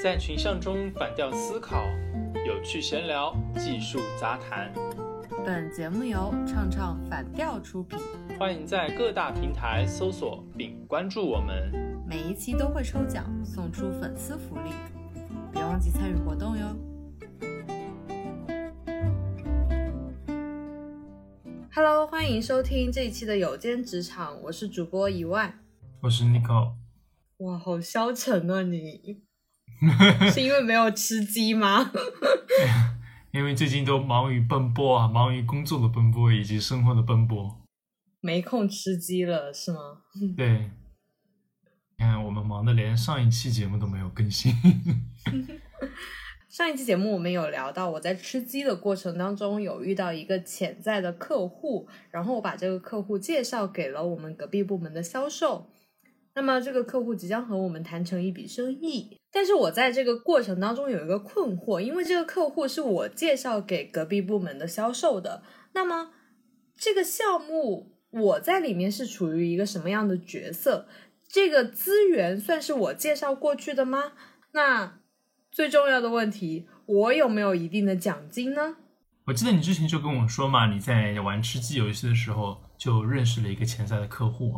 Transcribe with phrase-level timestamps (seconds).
[0.00, 1.84] 在群像中反调思考，
[2.46, 4.72] 有趣闲聊，技术杂谈。
[5.44, 7.98] 本节目由唱唱反调出品，
[8.38, 11.72] 欢迎在各大平台搜索并关注我们。
[12.06, 14.70] 每一期都会抽奖送出粉丝福利，
[15.52, 16.76] 别忘记参与活动哟。
[21.74, 25.58] Hello，欢迎收听这一期的有间职场，我是主播一万。
[26.00, 26.87] 我是 Nico。
[27.38, 29.22] 哇，好消沉啊你！
[30.34, 31.92] 是因为没有吃鸡吗？
[33.30, 37.60] 因为最近都忙于奔波啊，忙于工作的奔波以及生活的奔波，
[38.20, 40.02] 没空吃鸡了是吗？
[40.36, 40.70] 对，
[41.96, 44.52] 你看我们忙的连上一期节目都没有更新。
[46.48, 55.70] 上一期节目我们有聊到，我在吃鸡的过程当中有遇到一个潜在的客户，然后我把这个客户介绍给了我们隔壁部门的销售。
[56.38, 65.42] 那么这个客户即将和我们谈成一笔生意，但是我在这个过程当中有一个困惑，因为这个客户是我介绍给隔壁部门的销售的，
[65.72, 66.12] 那么
[66.76, 70.86] 这个项目我在里面是处于一个什么样的角色？
[71.26, 74.12] 这个资源算是我介绍过去的吗？
[74.52, 75.00] 那
[75.50, 78.76] 最重要的问题，我有没有一定的奖金呢？
[79.26, 84.54] 我记得你之前就跟我说嘛，你在玩吃鸡游戏的时候就认识了一个潜在的客户，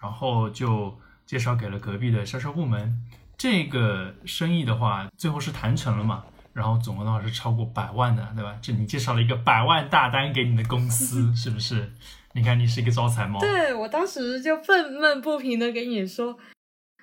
[0.00, 0.94] 然后就。
[1.28, 3.04] 介绍给了隔壁的销售部门，
[3.36, 6.24] 这个生意的话，最后是谈成了嘛？
[6.54, 8.58] 然后总额的话是超过百万的，对吧？
[8.62, 11.92] 这你介绍了一个百万大单给你的公司， 是不是？
[12.32, 13.38] 你看你是一个招财猫。
[13.40, 16.38] 对我当时就愤懑不平的给你说，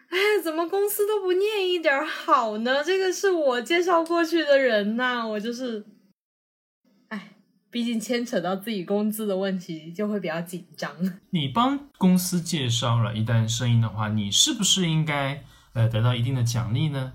[0.09, 2.83] 哎，怎么公司都不念一点好呢？
[2.83, 5.85] 这个是我介绍过去的人呐，我就是。
[7.75, 10.90] 毕竟牵扯到自己工资的问题，就会比较紧张。
[11.31, 15.44] 你帮公司介绍了一单生意的话，你是不是应该
[15.74, 17.12] 呃得到一定的奖励呢？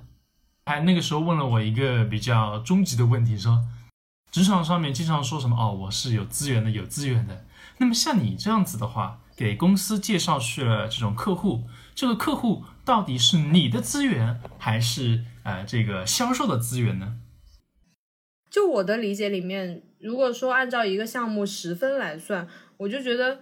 [0.66, 3.64] 还那个时候问了我一个比较终极的问题，说
[4.30, 7.46] 职场上面经常说什么哦，我是有资源的，有资源的。
[7.78, 17.16] 那么像你这样子的话，给公司介绍去了这种客户，这个客户到底是你的资源，还是呃这个销售的资源呢？
[18.50, 23.40] 就我的理解里面，如果说按照一个项目十分来算，我就觉得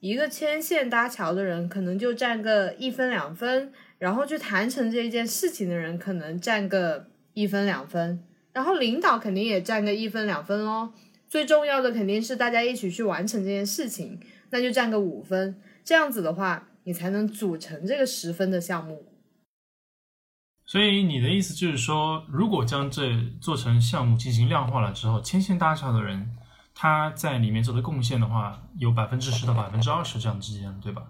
[0.00, 8.22] 一个牵线搭桥的人可能就占个一分两分，然后去谈成这一件事情的人可能占个一分两分，
[8.52, 10.92] 然后领导肯定也占个一分两分喽。
[11.28, 14.18] 最重要的肯定是大家一起去完成这件事情，
[14.50, 15.54] 那就占个五分。
[15.84, 19.04] 这样子的话，你才能组成这个十分的项目。
[20.70, 23.10] 所以你的意思就是说，如果将这
[23.40, 26.30] 做成项目进行量化了之后，牵线搭桥的人
[26.72, 31.02] 他在里面做的贡献的话，有百分之十到百分之二十这样之间，对吧？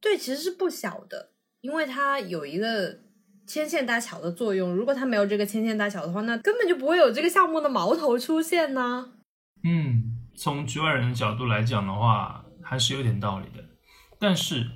[0.00, 2.98] 对，其实是不小的，因为它有一个
[3.46, 4.74] 牵线搭桥的作用。
[4.74, 9.12] 如果它没有这个牵线搭桥的话，那根本就不会有这个项目的矛头出现呢。
[9.62, 13.64] 嗯，从局外人的角度来讲的话，还是有点道理的。
[14.18, 14.68] 但是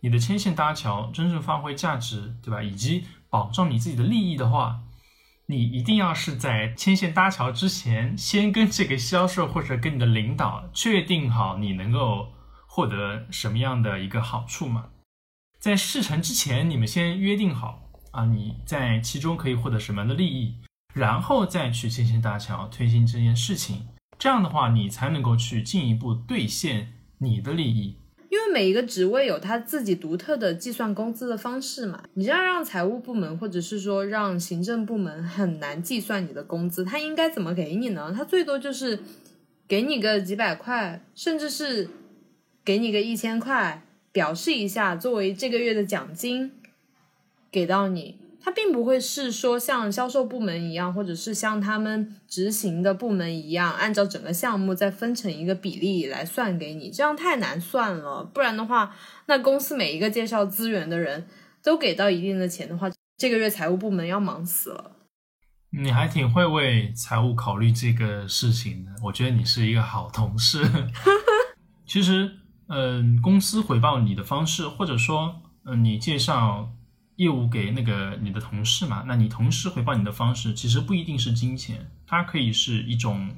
[0.00, 2.60] 你的牵线搭桥真正发挥价值，对吧？
[2.60, 4.82] 以及保障你自己的利益的话，
[5.46, 12.28] 你一定要是在牵线搭桥之前，先跟这个销售或者跟你的领导确定好你能够
[12.66, 14.90] 获得什么样的一个好处嘛。
[15.58, 20.58] 在事成之前，你们先约定好啊，你在其中可以获得什么样的利益，
[20.92, 23.88] 然后再去牵线搭桥推进这件事情。
[24.18, 27.96] 这样的话，你才能够去进一步兑现你的利益。
[28.32, 38.10] 因为每一个职位有他自己独特的计算工资的方式嘛，你这样让财务部门或者是说让行政部门很难计算你的工资，他应该怎么给你呢？
[38.16, 39.00] 他最多就是
[39.68, 41.90] 给你个几百块，甚至是
[42.64, 43.82] 给你个一千块，
[44.12, 46.52] 表示一下作为这个月的奖金
[47.50, 48.16] 给到你。
[48.44, 58.24] 它并不会是说像销售部门一样，或者是像他们执行的部门一样，按照整个项目再分成一个比例来算给你，这样太难算了。
[58.24, 58.96] 不然的话，
[59.26, 61.28] 那公司每一个介绍资源的人
[61.62, 64.96] 都给到一定的钱的话，这个月财务部门要忙死了。
[65.70, 70.68] 你还挺会为财务考虑这个事情的，我觉得你是一个好同事。
[71.86, 72.28] 其实，
[72.68, 76.72] 嗯，公司回报你的方式，或者说，嗯，你介绍。
[77.16, 83.30] 业务给那个你的同事嘛，那你同事回报你的方式其实不一定是金钱，它可以是一种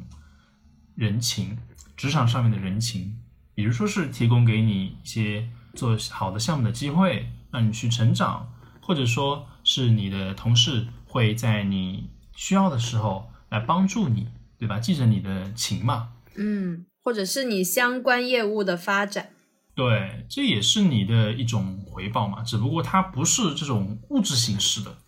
[0.94, 1.58] 人情，
[1.96, 3.16] 职场上面的人情，
[3.54, 14.28] 比如说是提供给你一些做好的项目的机会，让你去成长，或者说是你的同事会在你需要的时候来帮助你，
[14.58, 14.78] 对吧？
[14.78, 19.30] 记着你的情嘛，嗯，或者是你相关业务的发展。
[19.74, 24.98] 对，这也是你的一种回报嘛，只不过它不是这种物质形式的。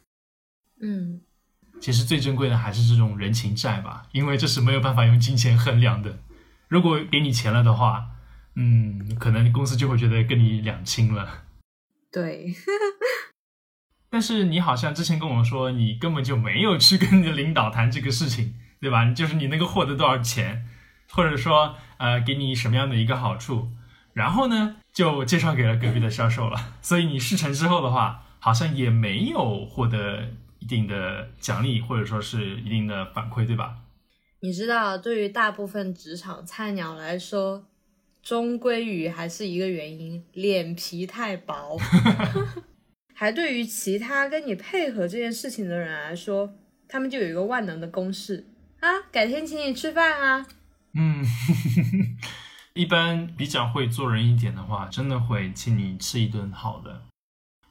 [0.80, 1.20] 嗯，
[1.80, 6.20] 其实最珍贵的还是这种人情债吧，因为这是没有办法用金钱衡量的。
[6.68, 8.06] 如果给你钱了的话，
[8.54, 11.44] 嗯，可能公司就会觉得跟你两清了。
[12.10, 12.54] 对。
[14.08, 19.12] 但是你好像之前跟我说，你根本就没有去跟你的领导谈这个事情，对吧？
[19.12, 20.66] 就是你能够获得多少钱，
[21.10, 23.72] 或者说呃，给你什么样的一个好处，
[24.16, 26.58] 然后呢，就介绍给了隔壁的销售了。
[26.80, 33.76] 所以你事成之后的话，好像也没有获得一定的奖励，或者说是一定的反馈，对吧？
[34.40, 37.66] 你知道，对于大部分职场菜鸟来说，
[38.22, 41.78] 终归于还是一个原因：脸皮太薄。
[43.12, 46.54] 还对于其他跟你配合这件事情的人来说，
[46.88, 48.46] 他们就有一个万能的公式
[48.80, 50.46] 啊，改天请你吃饭啊。
[50.94, 51.22] 嗯，
[52.76, 57.02] 一般比较会做人一点的话，真的会请你吃一顿好的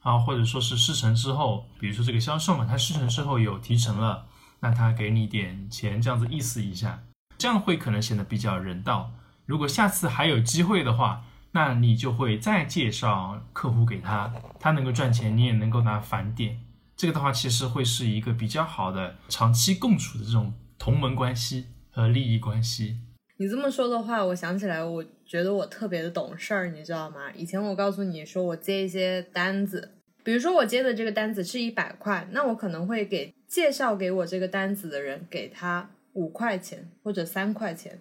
[0.02, 4.26] 啊，或者说是事成之后，比如说这个销售嘛，他事成之后有提成了，
[4.60, 7.04] 那他给你点钱，这样子意思一下，
[7.38, 9.12] 这样会可能显得比较人道。
[9.46, 11.22] 如果下次还有机会的话。
[11.52, 14.30] 那你就会再介绍客户给他，
[14.60, 16.60] 他能够赚钱，你也能够拿返点。
[16.94, 22.98] 这个的话，其实会是一个比较好的长期共处的这种同盟关系和利益关系。
[23.38, 27.30] 你这么说的话，我想起来，我觉得我特别的懂事儿，你知道吗？
[27.34, 29.92] 以前我告诉你说我接一些单子，
[30.24, 38.00] 比如说我接的这个单子是一百块，那我可能会给介绍给我这个单子的人给他五块钱或者三块钱。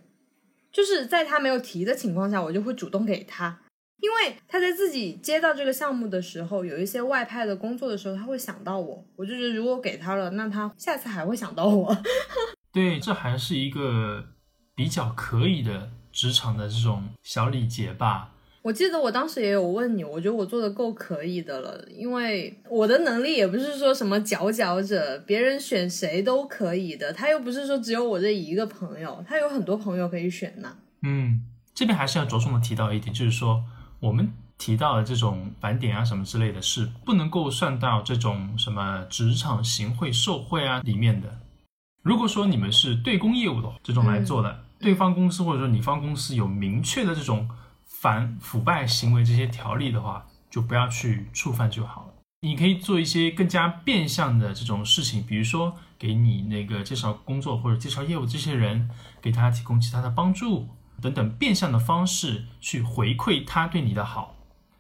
[0.72, 3.60] 就是在他没有提的情况下，我就会主动给他，
[4.02, 9.06] 因为他在自己接到这个项目的时候，有一些外派的工作的时候，他会想到我。
[9.18, 11.98] 我就觉得如果给他了，那他下次还会想到我。
[12.72, 14.26] 对，这还是一个
[14.76, 18.32] 比较可以的职场的这种小礼节吧。
[18.62, 27.14] 我记得我当时也有问你，我觉得我做的够可以的了，因为我的能力也不是说什么佼佼者，别人选谁都可以的。
[27.14, 30.76] 他又不是说只有我这一个朋友，他有很多朋友可以选呢。
[31.04, 31.42] 嗯，
[31.76, 33.64] 这边还是要着重的提到一点，就是说
[34.00, 41.38] 我们提到的这种返点啊什么之类的，是不能够算到这种什么职场行贿受贿啊里面的。
[42.06, 47.50] 如果说你们是对公业务的这种来做的，对方公司或者说你方公司有明确的这种。
[47.88, 52.14] 反腐败行为这些条例的话，就不要去触犯就好了。
[52.42, 58.92] 你可以做一些更加变相的这种事情，比如说给你那个介绍工作或者介绍业务这些人，
[59.22, 60.68] 给他提供其他的帮助
[61.02, 64.36] 等等变相的方式去回馈他对你的好。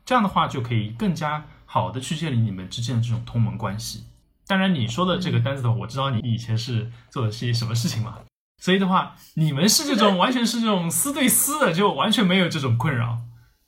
[0.06, 4.04] 这样的话就可以更加好的去建立你们之间的这种同盟关系。
[4.48, 8.20] 当然，你说的这个单子的，我知道你以前是做的是些什么事情嘛。
[8.62, 13.20] 所以的话，你们是这种完全是这种私对私的，就完全没有这种困扰，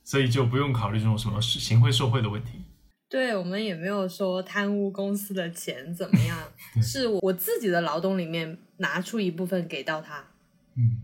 [0.03, 2.61] 所以就不用考虑这种什么行贿受贿的问题。
[3.09, 6.37] 对我们也没有说贪污公司的钱怎么样，
[6.81, 10.23] 是我自己的劳动里面拿出一部分给到他。
[10.75, 11.01] 嗯，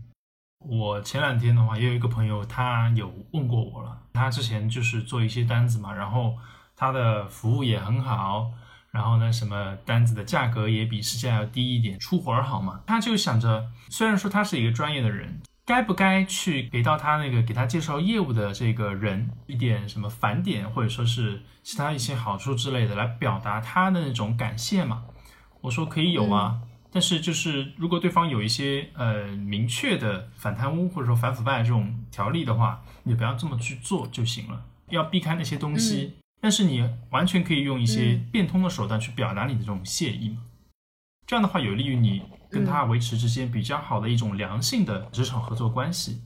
[0.58, 6.36] 我前两天的话也有一个朋友，他有问过我了，他之前就是做一些单子嘛，然后
[6.76, 8.50] 他的服务也很好。
[8.94, 12.80] 然后呢，什么单子的价格也比市价要低一点，出活儿好嘛？
[12.86, 25.02] 他就想着，虽然说他是一个专业的人，该不该去给到他那个给他介绍业务的这个人一点什么返点，或者说是其他一些好处之类的，来表达他的那种感谢嘛？
[25.60, 26.60] 我说可以有啊，
[26.92, 36.14] 但是就是如果对方有一些呃明确的反贪污或者说反腐败这种条例的话，你不要这么去做就行了，要避开那些东西。
[36.44, 40.36] 但是你完全可以用一些变通的手段去表达你的这种谢意，
[41.26, 42.20] 这样的话有利于你
[42.50, 46.20] 跟他维持之间比较好的一种良性的职场合作关系。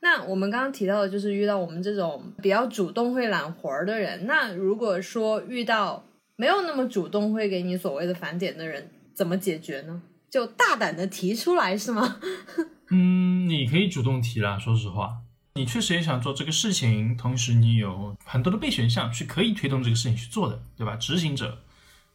[0.00, 6.04] 那我们刚刚提到的就是遇到我们这种比较主动会揽活儿的人，那如果说遇到
[6.34, 10.02] 没有那么主动会给你所谓的返点的人，怎么解决呢？
[10.28, 12.16] 就大胆的提出来是吗？
[12.90, 15.21] 嗯，你可以主动提了，说实话。
[15.54, 20.96] 你确实也想做这个事情，同时你有很多的备选项去可以推动这个事情去做的，对吧？
[20.96, 21.58] 执行者，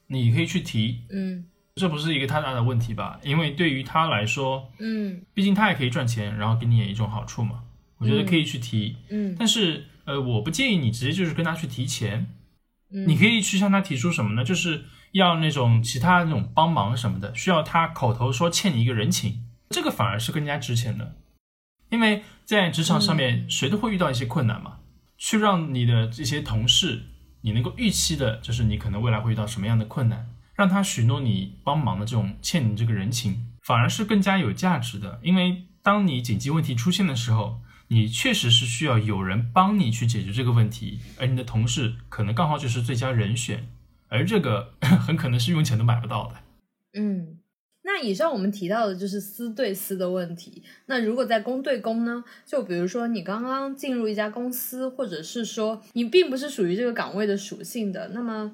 [0.08, 3.20] 你可以去提，嗯，这不是一个太大的问题吧？
[3.24, 7.64] 因为对于他来说，嗯，毕竟他也可以赚钱，然后给你也一种好处嘛。
[8.00, 12.28] 我觉得可以去提，嗯，但是呃，我不建议你直接就是跟他去提钱，
[12.92, 14.44] 嗯，你可以去向他提出什么呢？
[14.44, 21.16] 就是要那种其他那种帮忙什么的，需要他口头说欠你一个人情，这个反而是更加值钱的。
[21.90, 24.80] 因为在职场上面，谁都会遇到一些困难嘛。
[25.18, 27.04] 去让你的这些同事，
[27.42, 35.20] 你能够预期的，就是你可能未来会遇到什么样的困难，让他许诺你帮忙的这种欠你这个人情，反而是更加有价值的。
[35.24, 43.68] 因为当你紧急问题出现的时候，你确实是需要有人帮你去解决这个问题，而你的同事可能刚好就是最佳人选，
[44.10, 46.36] 而这个 很可能是用钱都买不到的。
[47.00, 47.40] 嗯，
[47.90, 50.62] 那以上我们提到的就是私对私的问题。
[50.88, 52.22] 那如果在公对公呢？
[52.46, 58.52] 就比如说你刚刚进入一家公司，或者是说你并不是属于这个岗位的属性的，那么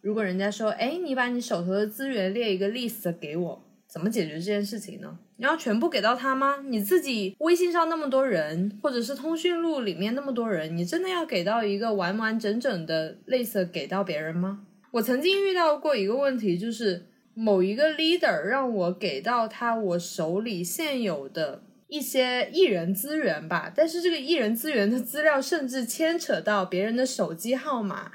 [0.00, 5.18] 如果人家说，哎，你把你手头的资源列一个 list 给我，怎么解决这件事情呢？
[5.36, 6.64] 你要全部给到他吗？
[6.66, 14.60] 你自己微信上那么多人，或者是通讯录里面那么多人，你真的要给到一个完完整整的 list 给到别人吗？
[14.92, 17.06] 我曾经遇到过一个问题，就是
[17.40, 28.12] 某一个 leader 让我给到他我手里现有的一些艺人资源吧，但是这个艺人资源的资料甚至牵扯到别人的手机号码、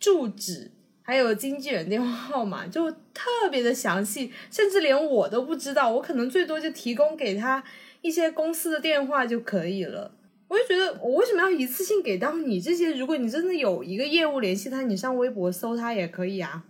[0.00, 0.70] 住址，
[1.02, 7.62] 还有经纪人电话号码，就特别的详细，甚至连我都不知道，我可能最多就提供给他
[8.00, 10.16] 一些公司的电话就可以了。
[10.48, 12.94] 我就觉得，我为什么要一次性给到你这些？
[12.94, 16.64] 如果你真的有一个业务联系他，你上微博搜他也可以啊。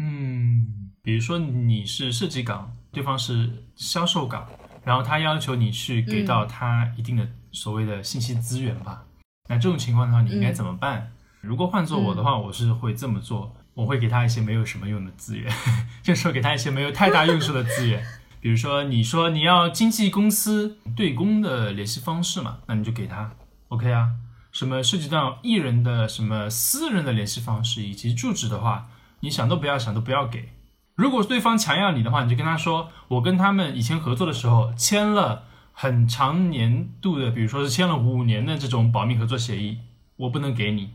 [0.00, 4.46] 嗯，比如说你是设计岗，对方是销售岗，
[4.84, 9.02] 然后他要求你去给到他一定的所谓的信息资源吧。
[9.48, 11.10] 那这种情况的话，你应该怎么办？
[11.40, 15.52] 如果换做我的话，我是会这么做，我会给他一些没有什么用的资源，
[16.04, 18.00] 就说给他一些没有太大用处的资源。
[18.40, 23.32] 比如说，你说你要经纪公司对公的联系方式嘛，那你就给他
[23.68, 24.10] ，OK 啊。
[24.52, 28.88] 什么涉及到艺人的什么私人的联系方式以及住址的话，
[29.20, 30.50] 你想都不要想，都不要给。
[30.94, 39.78] 如果对方强要你的话，你就跟他说，我跟他们以前合作的时候签了很长年度的，比如说是签了五年的这种保密合作协议，
[40.16, 40.90] 我不能给你，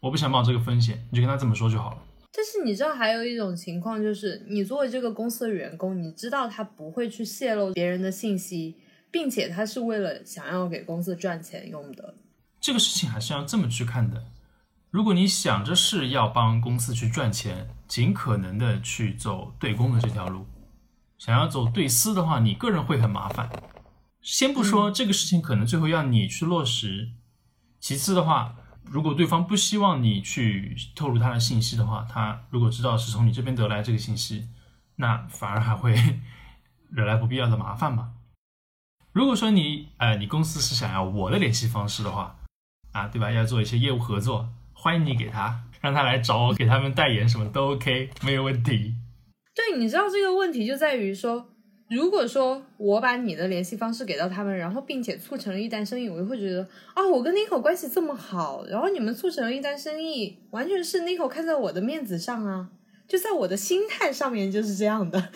[0.00, 1.98] 我不想冒这个风险，你就跟他这么说就好了。
[2.34, 8.76] 但是你知道还有一种情况，就是你作为这个公司的员工，你知道他不会去泄露别人的信息，
[9.10, 12.14] 并且他是为了想要给公司赚钱用的。
[12.58, 14.24] 这个事情还是要这么去看的。
[14.92, 20.46] 如果你想着是要帮公司去赚钱，尽可能的去走对公的这条路。
[21.16, 23.48] 想要走对私的话，你个人会很麻烦。
[24.20, 27.12] 先不说这个事情可能最后要你去落实，
[27.80, 28.54] 其次的话。
[28.84, 34.48] 如果对方不希望你去透露他的信息的话，他如果知道是从你这边得来这个信息，
[34.96, 36.20] 那反而还会
[36.90, 38.12] 惹来不必要的麻烦嘛。
[39.12, 42.36] 如果说你，呃，你公司是想要我的联系方式的话，
[42.90, 43.30] 啊，对吧？
[43.30, 44.50] 要做一些业务合作，
[44.82, 48.96] 欢迎你给他，让他来找我，给他们代言什么都 OK， 没有问题。
[49.54, 51.48] 对，你知道这个问题就在于说。
[51.88, 62.70] 如果说我把你的联系方式给到他们，然后并且促成了一单生意，我就会觉得啊，我跟 Nico 关系这么好，然后你们促成了一单生意，完全是 Nico 看在我的面子上啊，
[63.06, 65.30] 就在我的心态上面就是这样的。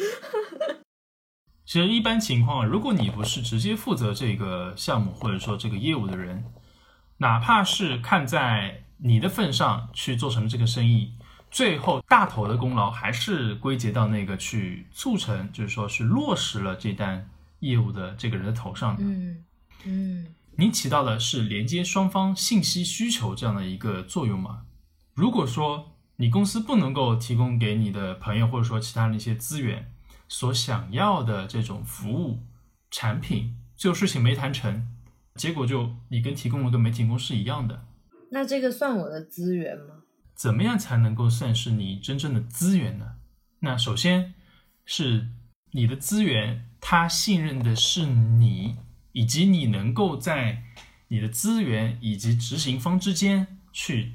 [1.65, 6.43] 其实一般情况，如果你不是直接负责这个项目或者说这个业务的人，
[7.19, 11.13] 哪怕是看在你的份上去做成这个生意。
[11.49, 19.03] 最后大头的功劳还是归结到那个去促成，就是说是落实了这单业务的这个人的头上的。
[19.03, 19.45] 嗯
[19.85, 20.27] 嗯，
[20.57, 24.65] 你起到的是连接双方信息需求这样的一个作用吗？
[25.15, 29.93] 如果说你公司不能够提供给你的朋友或者说其他的一些资源
[30.29, 32.43] 所想要的这种服务
[32.91, 34.89] 产品，最后事情没谈成，
[35.37, 37.86] 结果就你跟提供了跟没提供是一样的。
[38.31, 40.03] 那这个算我的资源吗？
[40.35, 43.15] 怎么样才能够算是你真正的资源呢？
[43.61, 44.35] 那首先
[44.85, 45.29] 是
[45.71, 48.77] 你的资源，他信任的是你，
[49.13, 50.63] 以及你能够在
[51.09, 54.15] 你的资源以及执行方之间去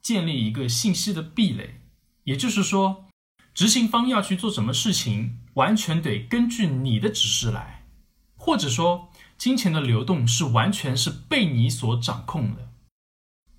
[0.00, 1.80] 建立一个信息的壁垒。
[2.24, 3.06] 也就是说，
[3.52, 7.84] 执行方要去做什么事情，完全得根据你的指示来，
[8.36, 12.71] 或者说，金钱的流动是完全是被你所掌控的。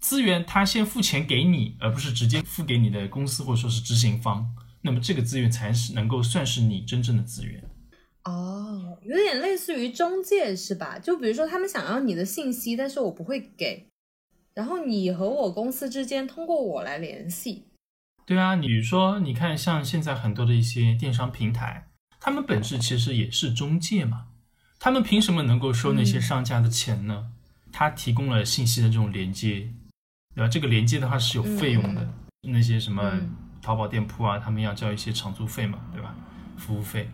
[0.04, 7.64] 资源他先付钱给你，而不是直接付给你的公司或者说是执行方，那么这个资源才是能够算是你真正的资源。
[8.26, 11.00] 哦，有点类似于中介是吧？
[11.00, 13.88] 就比如说他们想要你的信息，但是我不会给，
[14.54, 17.68] 然后你和我公司之间通过我来联系。
[18.26, 21.88] 对啊，你说你看像现在很多的一些电商平台，
[22.20, 24.26] 他们本质其实也是中介嘛，
[24.78, 27.32] 他们凭什么能够收那些商家的钱呢？
[27.72, 29.70] 他提供了信息的这种连接。
[30.36, 30.48] 对吧？
[30.48, 32.08] 这个连接的话是有费用的，
[32.42, 33.20] 那些什么
[33.62, 36.16] 淘宝店铺啊，他们要交一些长租费嘛，对吧？
[36.58, 37.10] 服务费，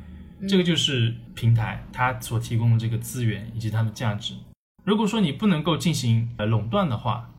[0.47, 4.35] 这个就是平台它所提供的这个资源以及它的价值。
[4.83, 7.29] 如果说你不能够进行呃垄断的话，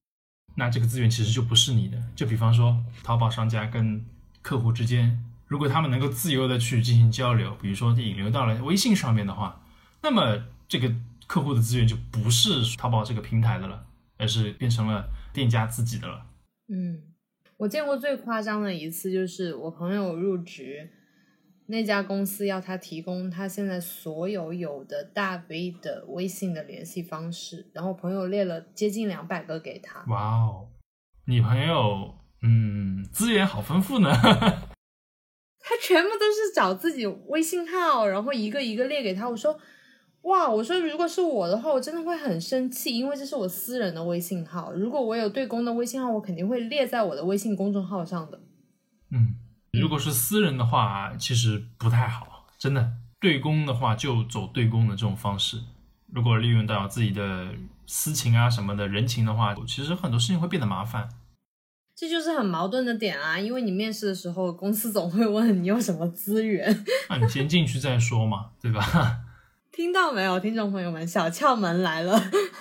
[0.57, 2.03] 那这个资源其实就不是你的。
[2.15, 4.05] 就比方说，淘宝商家跟
[4.43, 9.61] 客户之间，如果他们能够自由的去进行交流，比如说引流到了微信上面的话，
[10.03, 10.93] 那么这个
[11.27, 13.85] 客户的资源就不是淘宝这个平台的了，
[14.19, 15.09] 而是变成了。
[15.33, 16.27] 店家自己的了。
[16.69, 17.03] 嗯，
[17.57, 20.91] 我见过最夸张的一次就是我朋友入职，
[21.67, 30.05] 那家公司要他提供他现在所有有的大 V 的微信的联系方式，然后朋友列了接近两百个给他。
[30.09, 30.69] 哇哦，
[31.27, 34.11] 你朋友嗯资源好丰富呢。
[35.63, 39.29] 他全部都是找自己微信号，然后一个一个列给他。
[39.29, 39.57] 我说，
[40.23, 44.73] 哇，我说如果是我的话，我真的会很生气，因为这是我私人的微信号。
[44.73, 48.41] 如果我有对公的微信号，我肯定会列在我的微信公众号上的。
[49.11, 49.35] 嗯，
[49.73, 52.93] 如果是私人的话，其实不太好，真的。
[53.19, 55.59] 对公的话就走对公的这种方式。
[56.13, 57.49] 如果利用到自己的
[57.87, 61.09] 私情啊什么的人情的话，其实很多事情会变得麻烦。
[61.95, 69.19] 这就是很矛盾的点啊，因为你面试的时候，公司总会问你有什么资源，那你先进去再说嘛，对吧？
[69.73, 72.21] 听到没有，听众朋友们，小窍门来了。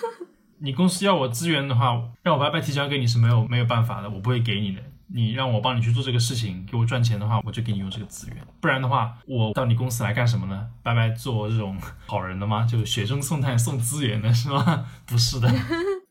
[0.62, 4.82] 你公司要我资源的话，让我白白提交给你是没有没有办法的，我不会给你的。
[5.12, 8.38] 你让我帮你去做这个事情，给我赚钱的话，我就给你用这个资源。
[8.62, 10.68] 不然的话，我到你公司来干什么呢？
[10.84, 11.76] 白白做这种
[12.06, 12.68] 好人的吗？
[12.70, 14.86] 就是雪中送炭送资源的是吗？
[15.08, 15.52] 不是的。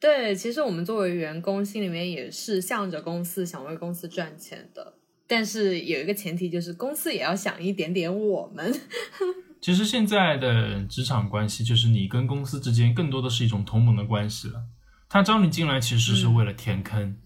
[0.00, 4.94] 对，其实我们作为员工，心里面也是向着公司，想为公司赚钱的。
[5.28, 8.74] 但是有一个前提，就是公司也要想一点点我们。
[9.60, 14.62] 其实现在的职场关系，就是你跟公司之间更多的是一种同盟的关系了。
[15.08, 17.16] 他招你进来，其实是为了填坑，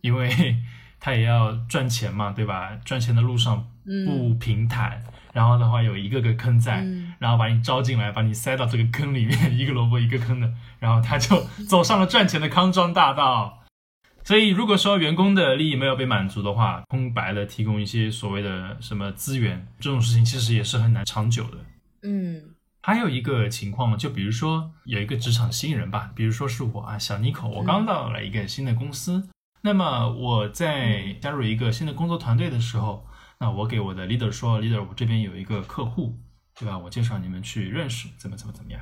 [0.00, 0.62] 因为。
[1.00, 2.74] 他也要赚钱嘛，对吧？
[2.82, 3.62] 赚钱的路上
[4.06, 5.02] 不平坦，
[5.34, 6.82] 然后的话有一个个坑在，
[7.18, 13.64] 然后把你招进来，把你塞到这个坑里面，一个萝卜一个坑的，然后他就走上了赚钱的康庄大道。
[14.22, 21.58] 所以，如果说员工的利益没有被满足的话，空白的提供一些所谓的什么资源，这种事情其实也是很难长久的。
[22.04, 29.28] 嗯，还有一个情况，就比如说有一个职场新人吧，比如说是我啊，小妮可，我刚到了一个新的公司。
[29.62, 33.06] 那么我在加入一个新的工作团队的时候，
[33.38, 36.18] 那我给我的 leader 说，leader，我这边有一个客户，
[36.54, 36.76] 对吧？
[36.76, 38.80] 我介绍你们去认识，怎么怎么怎么样。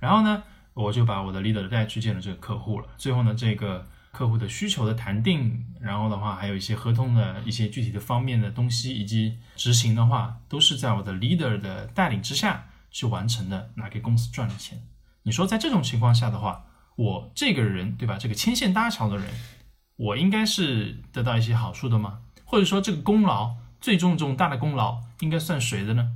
[0.00, 2.86] 然后呢，我就把我的 leader 带去见了这个客户了。
[2.96, 14.80] 最后呢，这个客户的需求的谈定，然后的话还有一些合同的一些具体的方面的东西，以及执行的话，都是在我的 leader 的带领之下去完成的，拿给公司赚了钱。
[15.24, 16.64] 你说在这种情况下的话，
[16.96, 18.16] 我这个人，对吧？
[18.16, 19.26] 这个牵线搭桥的人。
[19.96, 22.20] 我应该是得到一些好处的吗？
[22.44, 26.10] 或者说这个功劳最重重大的功劳应该算谁的呢？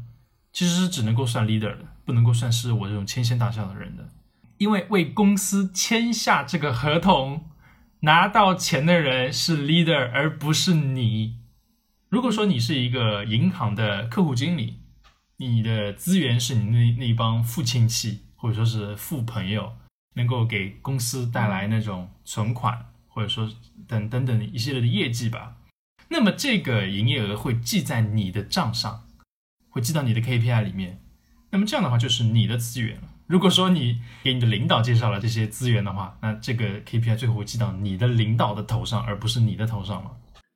[0.52, 4.08] 其实是只能够算 leader 的，不能够算是我这种牵线搭桥的人的。
[4.56, 7.44] 因为为公司签下这个合同、
[8.00, 11.38] 拿到钱的人是 leader，而不是你。
[12.08, 14.80] 如果说你是一个银行的客户经理，
[15.37, 19.72] 你的资源是你那那帮父亲戚或者说是富朋友，
[20.14, 22.87] 能够给公司带来那种存款。
[23.11, 23.50] 或者说
[23.88, 25.56] 等等等一系列的业绩吧，
[26.08, 29.08] 那么这个营业额会记在你的账上，
[29.70, 31.00] 会记到你的 KPI 里面。
[31.50, 33.08] 那么这样的话就是你的资源了。
[33.29, 40.11] 如果说你给你的领导介绍了这些资源的话，那这个 KPI 最后会记到你的领导的头上，而不是你的头上了。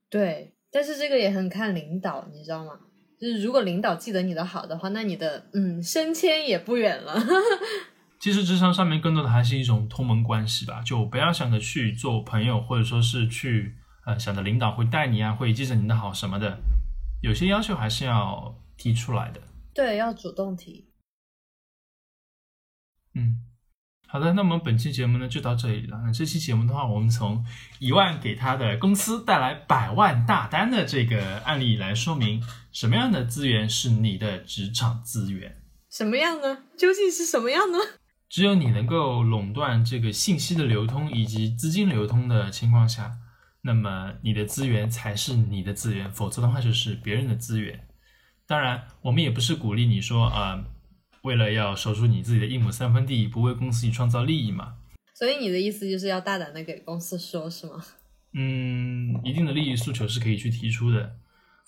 [0.08, 2.72] 对，但是这个也很看领导，你知道吗？
[3.20, 7.14] 就是如果领导记得你的好的话，那你的嗯升迁也不远了。
[8.18, 13.74] 其实职场上面更多的还是一种同盟关系吧，就不要想着去做朋友，或者说是去
[14.06, 16.58] 呃想着领导会带你啊，会记着你的好什么的，
[17.20, 19.40] 有些要求还是要提出来的。
[19.74, 20.88] 对，要主动提。
[23.14, 23.36] 嗯，
[24.08, 26.00] 好的，那我们本期节目呢就到这里了。
[26.04, 27.44] 那这期节目的话，我们从
[27.78, 35.62] 一万给他的公司带来百万大单的这个案例来说明，什么样的资源是你的职场资源？
[35.90, 36.64] 什么样呢？
[36.78, 37.78] 究竟是什么样呢？
[38.28, 43.12] 只有你能够垄断这个信息的流通以及资金流通的情况下，
[43.60, 47.88] 那么你的资源才是你的资源，否则的话就是别人的资源。
[48.46, 50.64] 当然，我们也不是鼓励你说啊，
[51.22, 54.74] 为了要守住你自己的一亩三分地，不为公司去创造利益嘛。
[55.14, 57.82] 所以你的意思就是要大胆的给公司说，是吗？
[58.34, 61.16] 嗯，一定的利益诉求是可以去提出的。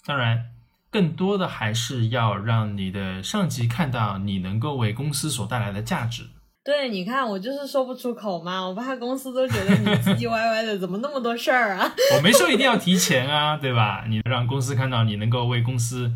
[0.07, 0.47] 当然，
[0.91, 6.25] 更多的还是要让你的上级看到你能够为公司所带来的价值。
[6.65, 11.95] 对，你看我就是说不出口嘛，我怕公司都觉得你唧唧歪歪的，怎么那么多事儿啊？
[12.17, 14.07] 我没说一定要提前啊，对吧？
[14.09, 16.11] 你让公司看到你能够为公司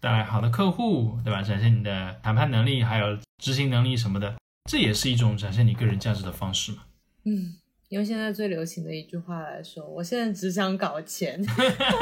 [0.00, 1.42] 带来好的客户，对吧？
[1.42, 4.34] 展现你的谈判能力，还有执行能力什么的，
[4.70, 6.78] 这也是一种展现你个人价值的方式嘛。
[7.24, 7.54] 嗯，
[7.90, 11.40] 用现在最流行的一句话来说，我现在只想搞钱。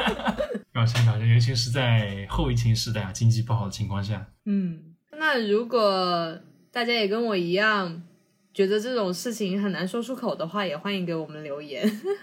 [0.73, 4.27] 搞钱搞钱，尤其是在后疫情时代啊，经济不好的情况下。
[4.45, 6.39] 嗯，那如果。
[6.71, 8.03] 大家也跟我一样，
[8.53, 11.83] 觉得这种事情很难说出口的话，也欢迎给我们留言。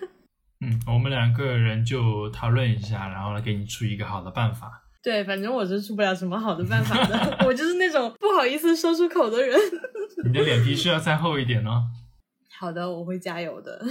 [0.61, 4.84] 嗯，我们两个人就讨论一下，然后来给你出一个好的办法。
[5.05, 9.55] 对，反正我是出不了什么好的办法的，我就是那种不好意思说出口的人。
[10.25, 11.83] 你的脸皮需要再厚一点哦。
[12.49, 13.85] 好的，我会加油的。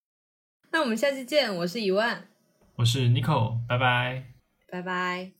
[0.72, 2.28] 那我们下期见，我是一万，
[2.76, 4.24] 我是 Nico，拜拜。
[4.70, 5.32] 拜拜。